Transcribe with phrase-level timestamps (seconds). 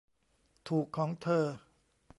[0.67, 1.45] ถูกของเธอ